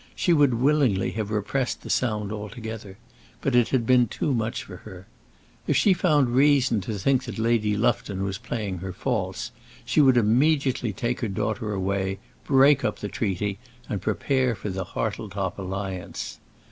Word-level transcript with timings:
She 0.15 0.33
would 0.33 0.55
willingly 0.55 1.11
have 1.11 1.29
repressed 1.29 1.83
the 1.83 1.89
sound 1.91 2.31
altogether, 2.31 2.97
but 3.39 3.53
it 3.53 3.69
had 3.69 3.85
been 3.85 4.07
too 4.07 4.33
much 4.33 4.63
for 4.63 4.77
her. 4.77 5.05
If 5.67 5.77
she 5.77 5.93
found 5.93 6.33
reason 6.33 6.81
to 6.81 6.97
think 6.97 7.25
that 7.25 7.37
Lady 7.37 7.77
Lufton 7.77 8.23
was 8.23 8.39
playing 8.39 8.79
her 8.79 8.93
false, 8.93 9.51
she 9.85 10.01
would 10.01 10.17
immediately 10.17 10.91
take 10.91 11.19
her 11.19 11.27
daughter 11.29 11.71
away, 11.71 12.17
break 12.45 12.83
up 12.83 12.97
the 12.97 13.09
treaty, 13.09 13.59
and 13.87 14.01
prepare 14.01 14.55
for 14.55 14.69
the 14.71 14.85
Hartletop 14.85 15.59
alliance. 15.59 16.39